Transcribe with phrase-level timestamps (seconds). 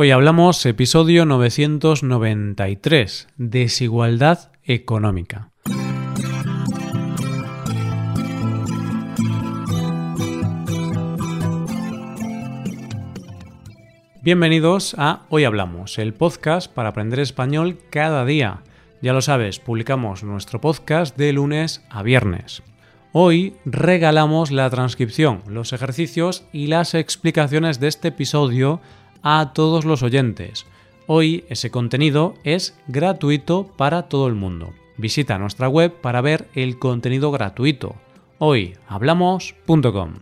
[0.00, 5.50] Hoy hablamos episodio 993, desigualdad económica.
[14.22, 18.62] Bienvenidos a Hoy Hablamos, el podcast para aprender español cada día.
[19.02, 22.62] Ya lo sabes, publicamos nuestro podcast de lunes a viernes.
[23.10, 28.80] Hoy regalamos la transcripción, los ejercicios y las explicaciones de este episodio
[29.22, 30.66] a todos los oyentes.
[31.06, 34.72] Hoy ese contenido es gratuito para todo el mundo.
[34.96, 37.94] Visita nuestra web para ver el contenido gratuito.
[38.38, 40.14] Hoyhablamos.com.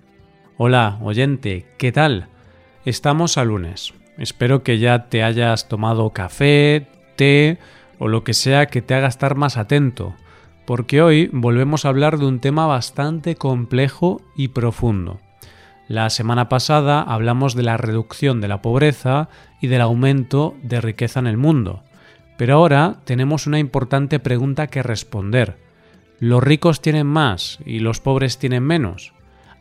[0.58, 2.28] Hola, oyente, ¿qué tal?
[2.84, 3.94] Estamos a lunes.
[4.16, 6.86] Espero que ya te hayas tomado café,
[7.16, 7.58] té
[7.98, 10.14] o lo que sea que te haga estar más atento,
[10.66, 15.20] porque hoy volvemos a hablar de un tema bastante complejo y profundo.
[15.88, 19.28] La semana pasada hablamos de la reducción de la pobreza
[19.60, 21.84] y del aumento de riqueza en el mundo.
[22.36, 25.58] Pero ahora tenemos una importante pregunta que responder.
[26.18, 29.12] ¿Los ricos tienen más y los pobres tienen menos?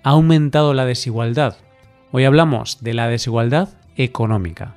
[0.03, 1.57] ¿Ha aumentado la desigualdad?
[2.11, 4.75] Hoy hablamos de la desigualdad económica.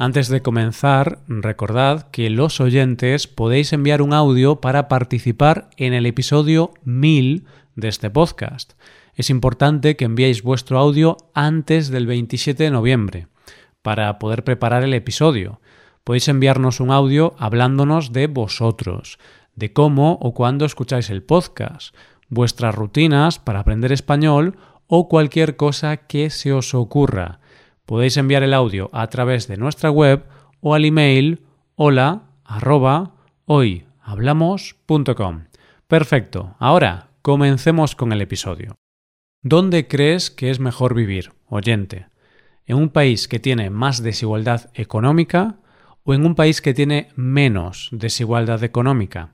[0.00, 6.06] Antes de comenzar, recordad que los oyentes podéis enviar un audio para participar en el
[6.06, 8.74] episodio 1000 de este podcast.
[9.16, 13.26] Es importante que enviéis vuestro audio antes del 27 de noviembre
[13.82, 15.60] para poder preparar el episodio.
[16.04, 19.18] Podéis enviarnos un audio hablándonos de vosotros,
[19.56, 21.92] de cómo o cuándo escucháis el podcast,
[22.28, 27.40] vuestras rutinas para aprender español o cualquier cosa que se os ocurra
[27.88, 30.26] podéis enviar el audio a través de nuestra web
[30.60, 31.40] o al email
[31.74, 33.14] hola arroba.
[35.86, 38.74] Perfecto, ahora comencemos con el episodio.
[39.42, 42.08] ¿Dónde crees que es mejor vivir, oyente?
[42.66, 45.56] ¿En un país que tiene más desigualdad económica
[46.04, 49.32] o en un país que tiene menos desigualdad económica?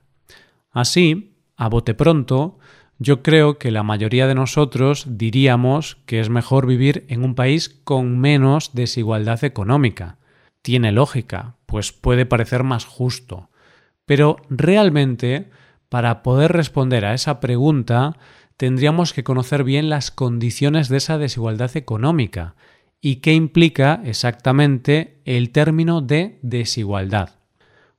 [0.70, 2.58] Así, a bote pronto,
[2.98, 7.68] yo creo que la mayoría de nosotros diríamos que es mejor vivir en un país
[7.84, 10.18] con menos desigualdad económica.
[10.62, 13.50] Tiene lógica, pues puede parecer más justo.
[14.06, 15.50] Pero realmente,
[15.88, 18.16] para poder responder a esa pregunta,
[18.56, 22.54] tendríamos que conocer bien las condiciones de esa desigualdad económica
[23.00, 27.40] y qué implica exactamente el término de desigualdad.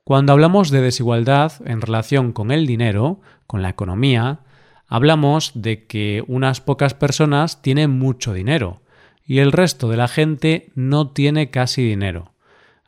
[0.02, 4.40] Cuando hablamos de desigualdad en relación con el dinero, con la economía,
[4.86, 8.82] hablamos de que unas pocas personas tienen mucho dinero
[9.24, 12.32] y el resto de la gente no tiene casi dinero.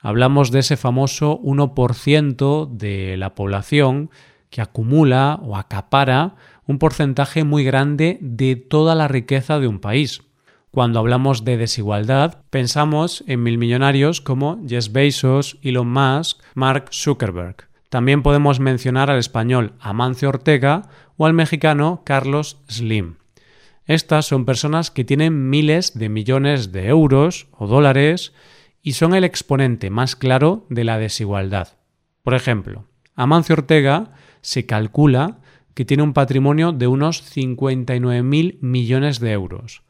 [0.00, 4.10] Hablamos de ese famoso 1% de la población
[4.50, 10.22] que acumula o acapara un porcentaje muy grande de toda la riqueza de un país.
[10.70, 17.68] Cuando hablamos de desigualdad, pensamos en mil millonarios como Jeff Bezos, Elon Musk, Mark Zuckerberg.
[17.88, 23.16] También podemos mencionar al español Amancio Ortega o al mexicano Carlos Slim.
[23.86, 28.34] Estas son personas que tienen miles de millones de euros o dólares
[28.82, 31.78] y son el exponente más claro de la desigualdad.
[32.22, 32.84] Por ejemplo,
[33.14, 34.12] Amancio Ortega
[34.42, 35.38] se calcula
[35.72, 39.82] que tiene un patrimonio de unos 59.000 millones de euros.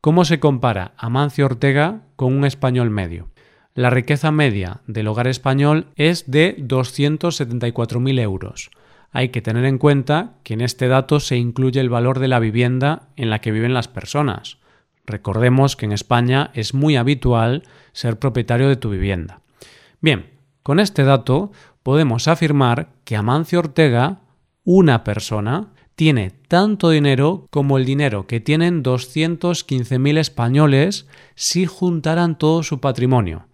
[0.00, 3.31] ¿Cómo se compara Amancio Ortega con un español medio?
[3.74, 8.70] La riqueza media del hogar español es de 274.000 euros,
[9.12, 12.38] hay que tener en cuenta que en este dato se incluye el valor de la
[12.38, 14.56] vivienda en la que viven las personas.
[15.04, 19.40] Recordemos que en España es muy habitual ser propietario de tu vivienda.
[20.00, 20.30] Bien,
[20.62, 21.52] con este dato
[21.82, 24.20] podemos afirmar que Amancio Ortega,
[24.64, 32.62] una persona, tiene tanto dinero como el dinero que tienen 215.000 españoles si juntaran todo
[32.62, 33.46] su patrimonio.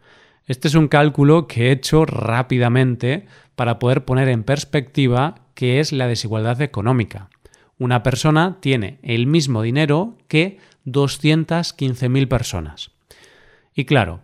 [0.49, 5.93] Este es un cálculo que he hecho rápidamente para poder poner en perspectiva qué es
[5.93, 7.29] la desigualdad económica.
[7.79, 12.93] Una persona tiene el mismo dinero que 215.000 personas.
[13.75, 14.21] Y claro,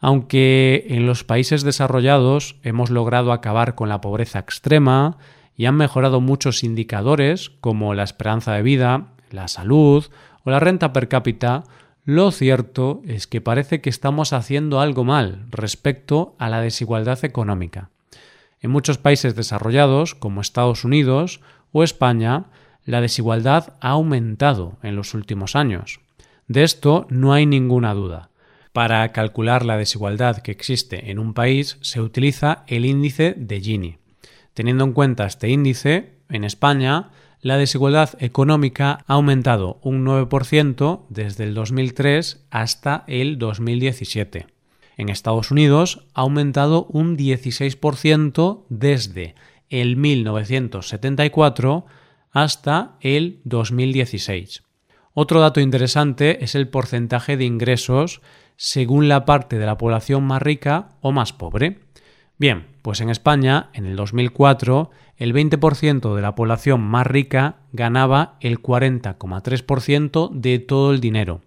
[0.00, 5.18] aunque en los países desarrollados hemos logrado acabar con la pobreza extrema
[5.58, 10.06] y han mejorado muchos indicadores como la esperanza de vida, la salud
[10.42, 11.64] o la renta per cápita,
[12.06, 17.90] lo cierto es que parece que estamos haciendo algo mal respecto a la desigualdad económica.
[18.60, 21.40] En muchos países desarrollados, como Estados Unidos
[21.72, 22.44] o España,
[22.84, 25.98] la desigualdad ha aumentado en los últimos años.
[26.46, 28.30] De esto no hay ninguna duda.
[28.72, 33.98] Para calcular la desigualdad que existe en un país se utiliza el índice de Gini.
[34.54, 37.10] Teniendo en cuenta este índice, en España
[37.40, 44.46] la desigualdad económica ha aumentado un 9% desde el 2003 hasta el 2017.
[44.96, 49.34] En Estados Unidos ha aumentado un 16% desde
[49.68, 51.86] el 1974
[52.32, 54.62] hasta el 2016.
[55.12, 58.20] Otro dato interesante es el porcentaje de ingresos
[58.56, 61.80] según la parte de la población más rica o más pobre.
[62.38, 68.36] Bien, pues en España, en el 2004, el 20% de la población más rica ganaba
[68.40, 71.40] el 40,3% de todo el dinero,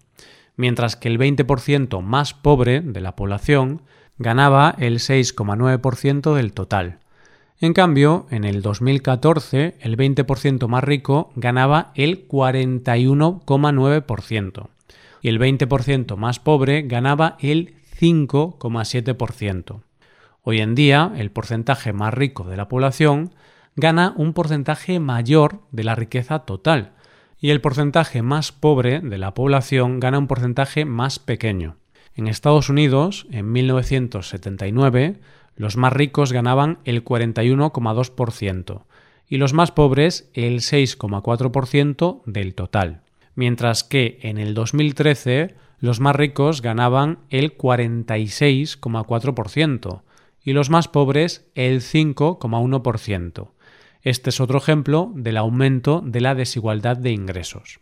[0.56, 3.82] mientras que el 20% más pobre de la población
[4.18, 6.98] ganaba el 6,9% del total.
[7.60, 14.68] En cambio, en el 2014, el 20% más rico ganaba el 41,9%
[15.22, 19.82] y el 20% más pobre ganaba el 5,7%.
[20.42, 23.30] Hoy en día, el porcentaje más rico de la población
[23.76, 26.94] gana un porcentaje mayor de la riqueza total
[27.38, 31.76] y el porcentaje más pobre de la población gana un porcentaje más pequeño.
[32.14, 35.20] En Estados Unidos, en 1979,
[35.56, 38.82] los más ricos ganaban el 41,2%
[39.28, 43.02] y los más pobres el 6,4% del total,
[43.34, 50.02] mientras que en el 2013 los más ricos ganaban el 46,4%
[50.42, 53.52] y los más pobres el 5,1%.
[54.02, 57.78] Este es otro ejemplo del aumento de la desigualdad de ingresos.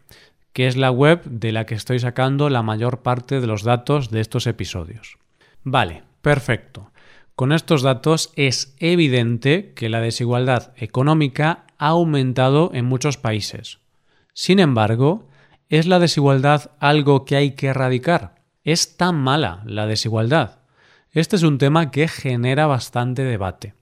[0.53, 4.09] que es la web de la que estoy sacando la mayor parte de los datos
[4.09, 5.17] de estos episodios.
[5.63, 6.91] Vale, perfecto.
[7.39, 13.79] Con estos datos es evidente que la desigualdad económica ha aumentado en muchos países.
[14.33, 15.29] Sin embargo,
[15.69, 18.43] ¿es la desigualdad algo que hay que erradicar?
[18.65, 20.59] ¿Es tan mala la desigualdad?
[21.11, 23.73] Este es un tema que genera bastante debate.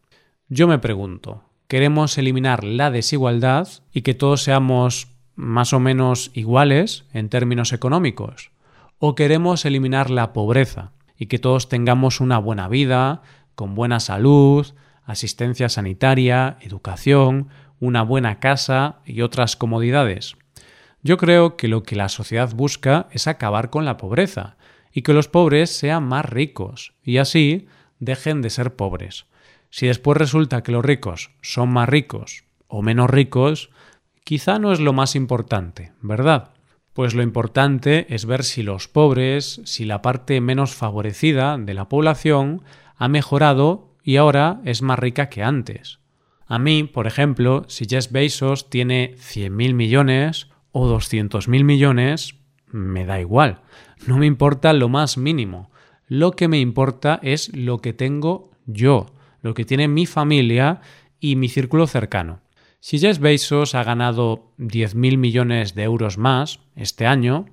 [0.50, 7.06] Yo me pregunto, ¿queremos eliminar la desigualdad y que todos seamos más o menos iguales
[7.12, 8.52] en términos económicos?
[9.00, 13.24] ¿O queremos eliminar la pobreza y que todos tengamos una buena vida,
[13.58, 14.68] con buena salud,
[15.04, 17.50] asistencia sanitaria, educación,
[17.80, 20.36] una buena casa y otras comodidades?
[21.02, 24.58] Yo creo que lo que la sociedad busca es acabar con la pobreza
[24.94, 27.66] y que los pobres sean más ricos y así
[27.98, 29.26] dejen de ser pobres.
[29.72, 33.72] Si después resulta que los ricos son más ricos o menos ricos,
[34.24, 36.52] quizá no es lo más importante, ¿verdad?
[36.94, 41.90] Pues lo importante es ver si los pobres, si la parte menos favorecida de la
[41.90, 42.62] población
[42.98, 46.00] ha mejorado y ahora es más rica que antes.
[46.46, 52.36] A mí, por ejemplo, si Jeff Bezos tiene 100.000 millones o 200.000 millones,
[52.68, 53.62] me da igual.
[54.06, 55.72] No me importa lo más mínimo.
[56.08, 59.08] Lo que me importa es lo que tengo yo,
[59.42, 60.82] lo que tiene mi familia
[61.20, 62.42] y mi círculo cercano.
[62.80, 67.46] Si Jeff Bezos ha ganado 10.000 millones de euros más este año,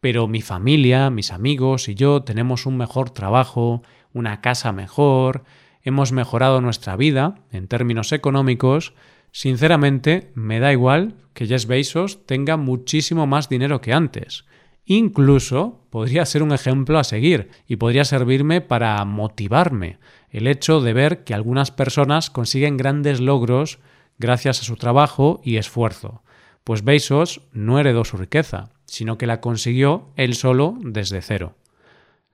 [0.00, 3.82] pero mi familia, mis amigos y yo tenemos un mejor trabajo,
[4.12, 5.44] una casa mejor,
[5.82, 8.94] hemos mejorado nuestra vida en términos económicos,
[9.32, 14.44] sinceramente me da igual que Jeff Bezos tenga muchísimo más dinero que antes.
[14.84, 19.98] Incluso podría ser un ejemplo a seguir y podría servirme para motivarme
[20.30, 23.78] el hecho de ver que algunas personas consiguen grandes logros
[24.18, 26.22] gracias a su trabajo y esfuerzo,
[26.64, 31.57] pues Bezos no heredó su riqueza, sino que la consiguió él solo desde cero.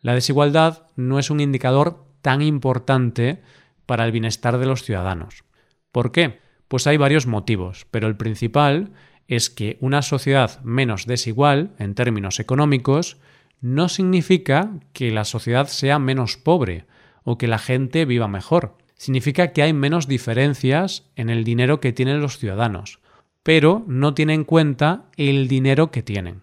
[0.04, 3.40] La desigualdad no es un indicador tan importante
[3.86, 5.44] para el bienestar de los ciudadanos.
[5.92, 6.40] ¿Por qué?
[6.68, 8.92] Pues hay varios motivos, pero el principal
[9.28, 13.16] es que una sociedad menos desigual, en términos económicos,
[13.62, 16.84] no significa que la sociedad sea menos pobre
[17.22, 21.94] o que la gente viva mejor significa que hay menos diferencias en el dinero que
[21.94, 23.00] tienen los ciudadanos,
[23.42, 26.42] pero no tiene en cuenta el dinero que tienen.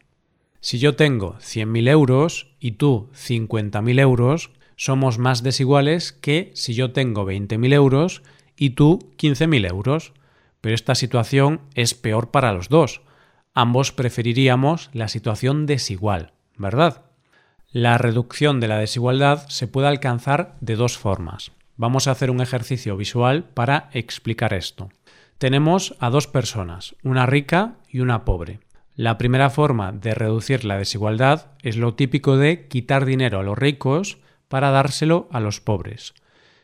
[0.64, 6.92] Si yo tengo 100.000 euros y tú 50.000 euros, somos más desiguales que si yo
[6.92, 8.22] tengo 20.000 euros
[8.56, 10.14] y tú 15.000 euros.
[10.62, 13.02] Pero esta situación es peor para los dos.
[13.56, 17.06] Ambos preferiríamos la situación desigual, ¿verdad?
[17.72, 21.52] La reducción de la desigualdad se puede alcanzar de dos formas.
[21.76, 24.90] Vamos a hacer un ejercicio visual para explicar esto.
[25.40, 28.60] Tenemos a dos personas, una rica y una pobre.
[28.96, 33.58] La primera forma de reducir la desigualdad es lo típico de quitar dinero a los
[33.58, 34.18] ricos
[34.48, 36.14] para dárselo a los pobres.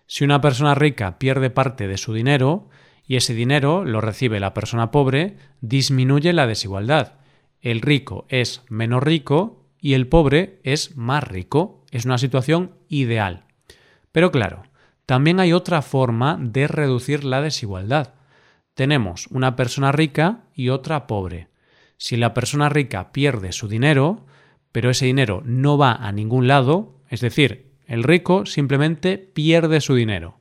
[0.08, 2.70] Si una persona rica pierde parte de su dinero,
[3.06, 7.14] y ese dinero lo recibe la persona pobre, disminuye la desigualdad.
[7.62, 11.86] El rico es menos rico y el pobre es más rico.
[11.92, 13.46] Es una situación ideal.
[14.12, 14.64] Pero claro,
[15.06, 18.16] también hay otra forma de reducir la desigualdad.
[18.74, 21.48] Tenemos una persona rica y otra pobre.
[21.98, 24.26] Si la persona rica pierde su dinero,
[24.72, 29.96] pero ese dinero no va a ningún lado, es decir, el rico simplemente pierde su
[29.96, 30.40] dinero.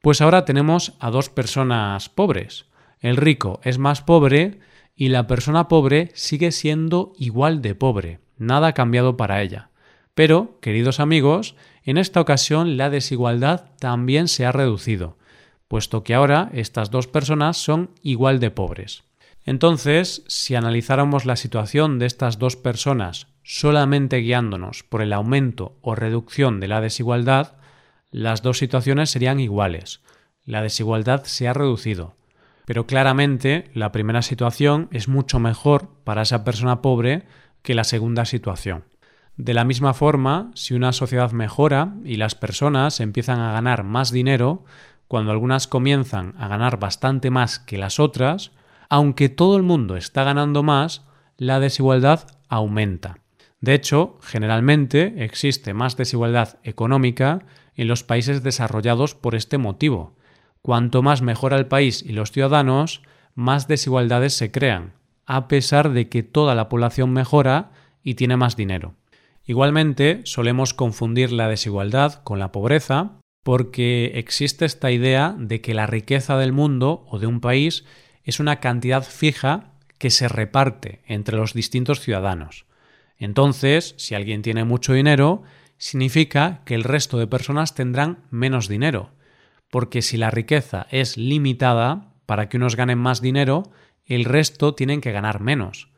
[0.00, 2.66] Pues ahora tenemos a dos personas pobres.
[3.00, 4.60] El rico es más pobre
[4.94, 8.20] y la persona pobre sigue siendo igual de pobre.
[8.36, 9.70] Nada ha cambiado para ella.
[10.14, 11.54] Pero, queridos amigos,
[11.84, 15.16] en esta ocasión la desigualdad también se ha reducido,
[15.68, 19.04] puesto que ahora estas dos personas son igual de pobres.
[19.48, 25.94] Entonces, si analizáramos la situación de estas dos personas solamente guiándonos por el aumento o
[25.94, 27.54] reducción de la desigualdad,
[28.10, 30.02] las dos situaciones serían iguales.
[30.44, 32.14] La desigualdad se ha reducido.
[32.66, 37.22] Pero claramente la primera situación es mucho mejor para esa persona pobre
[37.62, 38.84] que la segunda situación.
[39.38, 44.12] De la misma forma, si una sociedad mejora y las personas empiezan a ganar más
[44.12, 44.66] dinero,
[45.06, 48.52] cuando algunas comienzan a ganar bastante más que las otras,
[48.88, 51.04] aunque todo el mundo está ganando más,
[51.36, 53.18] la desigualdad aumenta.
[53.60, 60.16] De hecho, generalmente existe más desigualdad económica en los países desarrollados por este motivo.
[60.62, 63.02] Cuanto más mejora el país y los ciudadanos,
[63.34, 64.94] más desigualdades se crean,
[65.26, 68.94] a pesar de que toda la población mejora y tiene más dinero.
[69.44, 75.86] Igualmente, solemos confundir la desigualdad con la pobreza porque existe esta idea de que la
[75.86, 77.84] riqueza del mundo o de un país
[78.28, 82.66] es una cantidad fija que se reparte entre los distintos ciudadanos.
[83.16, 85.44] Entonces, si alguien tiene mucho dinero,
[85.78, 89.12] significa que el resto de personas tendrán menos dinero,
[89.70, 93.62] porque si la riqueza es limitada, para que unos ganen más dinero,
[94.04, 95.88] el resto tienen que ganar menos.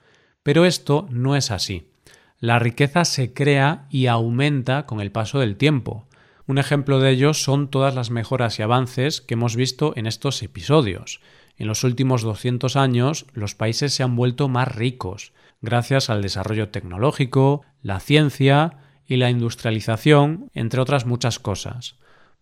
[0.45, 1.91] Pero esto no es así.
[2.39, 6.07] La riqueza se crea y aumenta con el paso del tiempo.
[6.47, 10.45] Un ejemplo de ello son todas las mejoras y avances que hemos visto en estos
[10.45, 11.21] episodios.
[11.61, 16.71] En los últimos 200 años los países se han vuelto más ricos, gracias al desarrollo
[16.71, 21.97] tecnológico, la ciencia y la industrialización, entre otras muchas cosas.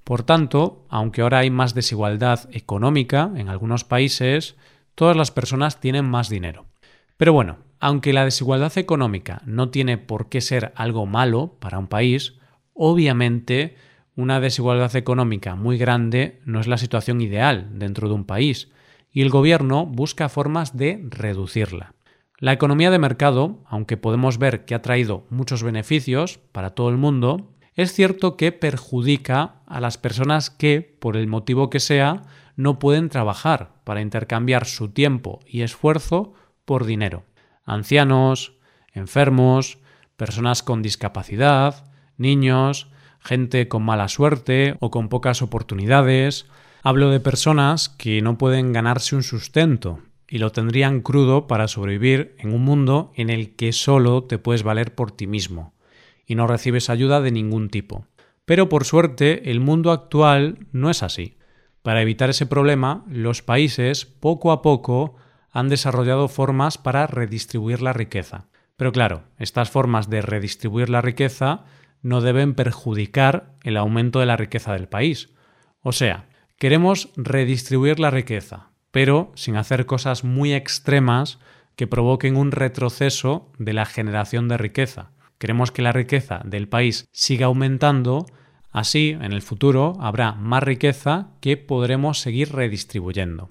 [0.05, 4.55] Por tanto, aunque ahora hay más desigualdad económica en algunos países,
[4.95, 6.67] todas las personas tienen más dinero.
[7.17, 11.89] Pero bueno, aunque la desigualdad económica no tiene por qué ser algo malo para un
[11.89, 12.35] país,
[12.73, 13.75] obviamente
[14.15, 18.69] una desigualdad económica muy grande no es la situación ideal dentro de un país,
[19.19, 21.93] y el gobierno busca formas de reducirla.
[22.39, 26.99] La economía de mercado, aunque podemos ver que ha traído muchos beneficios para todo el
[26.99, 32.23] mundo, es cierto que perjudica a las personas que, por el motivo que sea,
[32.55, 36.35] no pueden trabajar para intercambiar su tiempo y esfuerzo
[36.65, 37.25] por dinero
[37.65, 38.53] ancianos,
[38.93, 39.79] enfermos,
[40.17, 46.47] personas con discapacidad, niños, gente con mala suerte o con pocas oportunidades.
[46.83, 52.37] Hablo de personas que no pueden ganarse un sustento y lo tendrían crudo para sobrevivir
[52.39, 55.75] en un mundo en el que solo te puedes valer por ti mismo
[56.25, 58.07] y no recibes ayuda de ningún tipo.
[58.45, 61.37] Pero por suerte el mundo actual no es así.
[61.83, 65.17] Para evitar ese problema, los países poco a poco
[65.51, 68.47] han desarrollado formas para redistribuir la riqueza.
[68.77, 71.65] Pero claro, estas formas de redistribuir la riqueza
[72.03, 75.31] no deben perjudicar el aumento de la riqueza del país.
[75.81, 76.28] O sea,
[76.59, 81.39] queremos redistribuir la riqueza, pero sin hacer cosas muy extremas
[81.77, 85.13] que provoquen un retroceso de la generación de riqueza.
[85.39, 88.27] Queremos que la riqueza del país siga aumentando,
[88.73, 93.51] así en el futuro habrá más riqueza que podremos seguir redistribuyendo.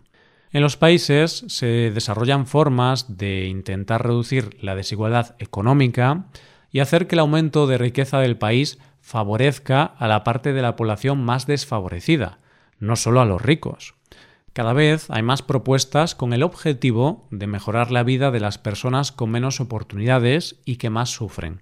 [0.51, 6.25] En los países se desarrollan formas de intentar reducir la desigualdad económica
[6.71, 10.75] y hacer que el aumento de riqueza del país favorezca a la parte de la
[10.75, 12.39] población más desfavorecida,
[12.79, 13.95] no solo a los ricos.
[14.53, 19.11] Cada vez hay más propuestas con el objetivo de mejorar la vida de las personas
[19.11, 21.61] con menos oportunidades y que más sufren.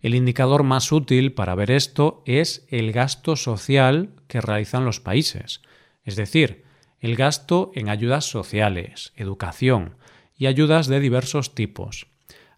[0.00, 5.60] El indicador más útil para ver esto es el gasto social que realizan los países,
[6.04, 6.64] es decir,
[7.00, 9.96] el gasto en ayudas sociales, educación
[10.38, 12.06] y ayudas de diversos tipos.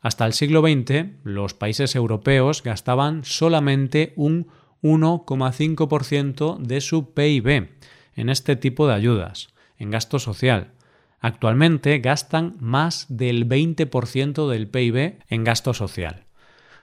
[0.00, 4.46] Hasta el siglo XX, los países europeos gastaban solamente un
[4.86, 7.70] 1,5% de su PIB
[8.14, 10.72] en este tipo de ayudas, en gasto social.
[11.20, 16.24] Actualmente gastan más del 20% del PIB en gasto social.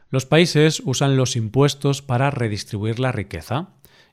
[0.10, 3.70] Los países usan los impuestos para redistribuir la riqueza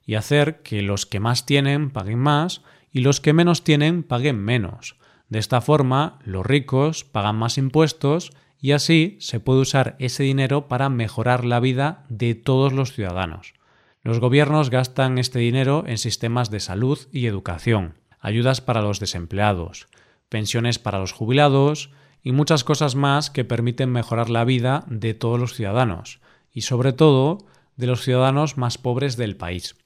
[0.07, 4.39] y hacer que los que más tienen paguen más y los que menos tienen paguen
[4.39, 4.97] menos.
[5.29, 10.69] De esta forma, los ricos pagan más impuestos y así se puede usar ese dinero
[10.69, 13.55] para mejorar la vida de todos los ciudadanos.
[14.03, 19.89] Los gobiernos gastan este dinero en sistemas de salud y educación, ayudas para los desempleados,
[20.31, 21.91] pensiones para los jubilados
[22.23, 26.95] y muchas cosas más que permiten mejorar la vida de todos los ciudadanos y sobre
[26.95, 29.77] todo de los ciudadanos más pobres del país.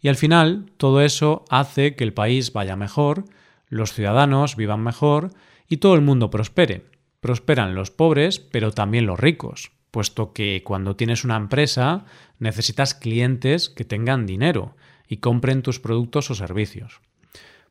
[0.00, 3.24] Y al final todo eso hace que el país vaya mejor,
[3.68, 5.30] los ciudadanos vivan mejor
[5.68, 6.86] y todo el mundo prospere.
[7.20, 12.04] Prosperan los pobres, pero también los ricos, puesto que cuando tienes una empresa
[12.38, 14.76] necesitas clientes que tengan dinero
[15.08, 17.00] y compren tus productos o servicios.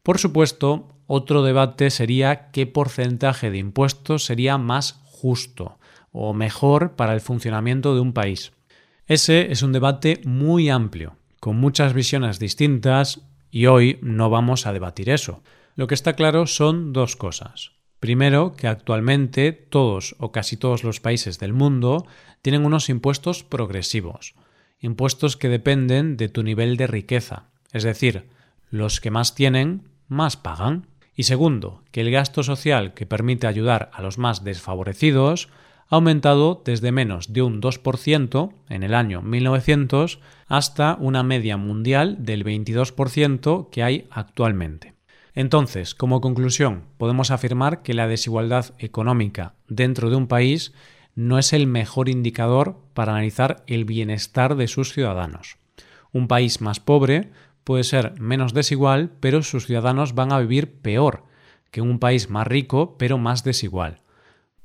[0.03, 5.79] Por supuesto, otro debate sería qué porcentaje de impuestos sería más justo
[6.11, 8.51] o mejor para el funcionamiento de un país.
[9.05, 13.21] Ese es un debate muy amplio, con muchas visiones distintas,
[13.51, 15.41] y hoy no vamos a debatir eso.
[15.75, 17.71] Lo que está claro son dos cosas.
[17.99, 22.05] Primero, que actualmente todos o casi todos los países del mundo
[22.41, 24.35] tienen unos impuestos progresivos,
[24.79, 28.27] impuestos que dependen de tu nivel de riqueza, es decir,
[28.69, 30.87] los que más tienen, más pagan.
[31.15, 35.49] Y segundo, que el gasto social que permite ayudar a los más desfavorecidos
[35.89, 42.17] ha aumentado desde menos de un 2% en el año 1900 hasta una media mundial
[42.19, 44.93] del 22% que hay actualmente.
[45.33, 50.73] Entonces, como conclusión, podemos afirmar que la desigualdad económica dentro de un país
[51.17, 55.57] no es el mejor indicador para analizar el bienestar de sus ciudadanos.
[56.13, 57.31] Un país más pobre
[57.63, 61.23] puede ser menos desigual, pero sus ciudadanos van a vivir peor
[61.71, 63.97] que un país más rico, pero más desigual.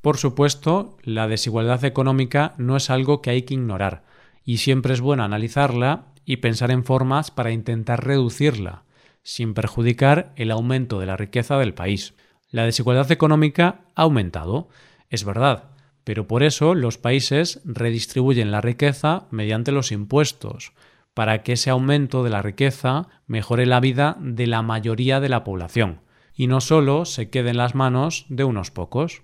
[0.02, 4.04] Por supuesto, la desigualdad económica no es algo que hay que ignorar,
[4.44, 8.84] y siempre es bueno analizarla y pensar en formas para intentar reducirla
[9.22, 12.12] sin perjudicar el aumento de la riqueza del país.
[12.50, 14.68] La desigualdad económica ha aumentado,
[15.08, 15.71] es verdad,
[16.04, 20.72] pero por eso los países redistribuyen la riqueza mediante los impuestos,
[21.14, 25.44] para que ese aumento de la riqueza mejore la vida de la mayoría de la
[25.44, 26.00] población,
[26.34, 29.22] y no solo se quede en las manos de unos pocos.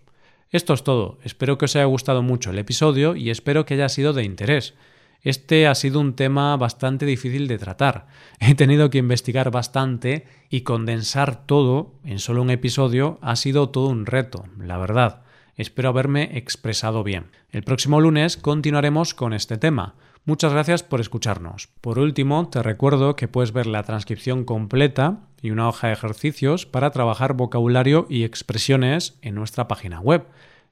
[0.51, 3.89] Esto es todo, espero que os haya gustado mucho el episodio y espero que haya
[3.89, 4.75] sido de interés.
[5.21, 8.07] Este ha sido un tema bastante difícil de tratar.
[8.39, 13.89] He tenido que investigar bastante y condensar todo en solo un episodio ha sido todo
[13.89, 15.23] un reto, la verdad.
[15.59, 17.27] Espero haberme expresado bien.
[17.51, 19.97] El próximo lunes continuaremos con este tema.
[20.25, 21.69] Muchas gracias por escucharnos.
[21.81, 26.65] Por último, te recuerdo que puedes ver la transcripción completa y una hoja de ejercicios
[26.65, 30.27] para trabajar vocabulario y expresiones en nuestra página web.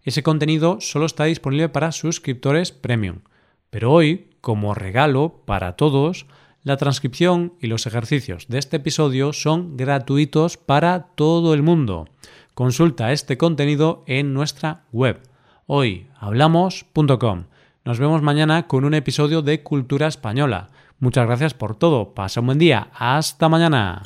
[0.04, 3.22] Ese contenido solo está disponible para suscriptores premium.
[3.70, 6.26] Pero hoy, como regalo para todos,
[6.62, 12.08] la transcripción y los ejercicios de este episodio son gratuitos para todo el mundo.
[12.56, 15.20] Consulta este contenido en nuestra web
[15.66, 17.44] hoyhablamos.com.
[17.84, 20.70] Nos vemos mañana con un episodio de Cultura Española.
[20.98, 22.14] Muchas gracias por todo.
[22.14, 22.88] Pasa un buen día.
[22.94, 24.00] Hasta mañana.